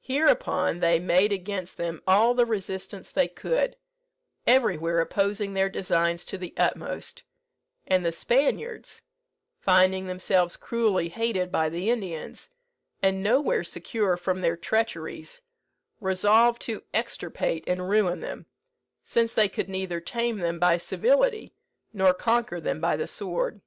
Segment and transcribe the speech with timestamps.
[0.00, 3.76] Hereupon they made against them all the resistance they could,
[4.44, 7.22] everywhere opposing their designs to the utmost;
[7.86, 9.02] and the Spaniards,
[9.60, 12.48] finding themselves cruelly hated by the Indians,
[13.04, 15.40] and nowhere secure from their treacheries,
[16.00, 18.46] resolved to extirpate and ruin them,
[19.04, 21.54] since they could neither tame them by civility
[21.92, 23.60] nor conquer them by the sword.